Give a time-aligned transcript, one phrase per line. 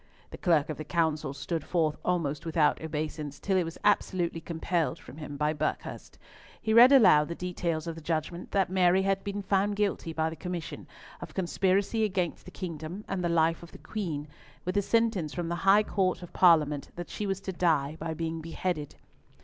[0.31, 4.97] The Clerk of the Council stood forth almost without obeisance, till it was absolutely compelled
[4.97, 6.17] from him by Buckhurst.
[6.59, 10.31] He read aloud the details of the judgment, that Mary had been found guilty by
[10.31, 10.87] the Commission,
[11.21, 14.27] of conspiracy against the kingdom, and the life of the Queen,
[14.65, 18.15] with the sentence from the High Court of Parliament that she was to die by
[18.15, 18.95] being beheaded.